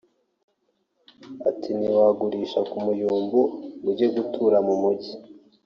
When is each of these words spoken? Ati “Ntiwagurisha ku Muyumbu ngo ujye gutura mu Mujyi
Ati 1.49 1.69
“Ntiwagurisha 1.77 2.59
ku 2.69 2.75
Muyumbu 2.83 3.17
ngo 3.43 3.85
ujye 3.89 4.07
gutura 4.15 4.57
mu 4.67 4.75
Mujyi 4.81 5.13